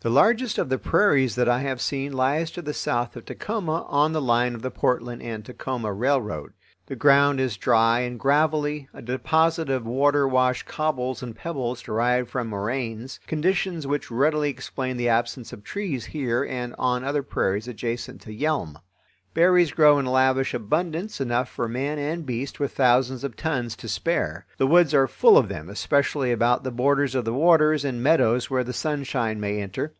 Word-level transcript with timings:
The 0.00 0.10
largest 0.10 0.58
of 0.58 0.68
the 0.68 0.78
prairies 0.78 1.34
that 1.34 1.48
I 1.48 1.58
have 1.62 1.80
seen 1.80 2.12
lies 2.12 2.52
to 2.52 2.62
the 2.62 2.72
south 2.72 3.16
of 3.16 3.24
Tacoma 3.24 3.84
on 3.88 4.12
the 4.12 4.22
line 4.22 4.54
of 4.54 4.62
the 4.62 4.70
Portland 4.70 5.20
and 5.24 5.44
Tacoma 5.44 5.92
Railroad. 5.92 6.52
The 6.86 6.94
ground 6.94 7.40
is 7.40 7.56
dry 7.56 7.98
and 8.02 8.16
gravelly, 8.16 8.88
a 8.94 9.02
deposit 9.02 9.68
of 9.68 9.84
water 9.86 10.28
washed 10.28 10.66
cobbles 10.66 11.20
and 11.20 11.34
pebbles 11.34 11.80
derived 11.82 12.30
from 12.30 12.46
moraines—conditions 12.48 13.88
which 13.88 14.08
readily 14.08 14.50
explain 14.50 14.96
the 14.98 15.08
absence 15.08 15.52
of 15.52 15.64
trees 15.64 16.04
here 16.04 16.44
and 16.48 16.76
on 16.78 17.02
other 17.02 17.24
prairies 17.24 17.66
adjacent 17.66 18.20
to 18.20 18.32
Yelm. 18.32 18.76
Berries 19.34 19.70
grow 19.70 20.00
in 20.00 20.06
lavish 20.06 20.52
abundance, 20.52 21.20
enough 21.20 21.48
for 21.48 21.68
man 21.68 21.96
and 21.98 22.26
beast 22.26 22.58
with 22.58 22.72
thousands 22.72 23.22
of 23.22 23.36
tons 23.36 23.76
to 23.76 23.86
spare. 23.86 24.46
The 24.56 24.66
woods 24.66 24.92
are 24.94 25.06
full 25.06 25.38
of 25.38 25.48
them, 25.48 25.68
especially 25.68 26.32
about 26.32 26.64
the 26.64 26.72
borders 26.72 27.14
of 27.14 27.24
the 27.24 27.34
waters 27.34 27.84
and 27.84 28.02
meadows 28.02 28.50
where 28.50 28.64
the 28.64 28.72
sunshine 28.72 29.38
may 29.38 29.60
enter. 29.60 29.94